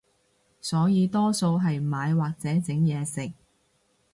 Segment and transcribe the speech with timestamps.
[0.59, 3.33] 所以多數係買或者整嘢食